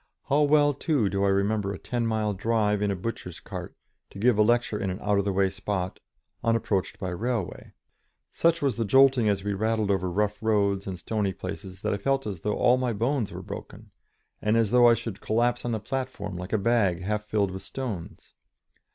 [0.29, 3.75] How well, too, do I remember a ten mile drive in a butcher's cart,
[4.09, 5.99] to give a lecture in an out of the way spot,
[6.43, 7.73] unapproached by railway.
[8.31, 11.97] Such was the jolting as we rattled over rough roads and stony places, that I
[11.97, 13.91] felt as though all my bones were broken,
[14.41, 17.61] and as though I should collapse on the platform like a bag half filled with
[17.61, 18.33] stones.